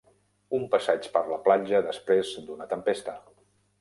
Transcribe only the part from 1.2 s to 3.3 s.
la platja després d'una tempesta.